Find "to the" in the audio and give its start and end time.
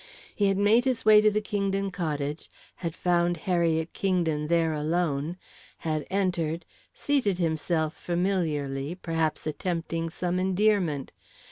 1.21-1.41